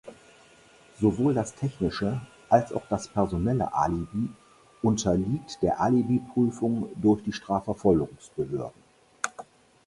[0.99, 2.19] Sowohl das technische
[2.49, 4.29] als auch das personelle Alibi
[4.81, 8.81] unterliegt der Alibi-Prüfung durch die Strafverfolgungsbehörden.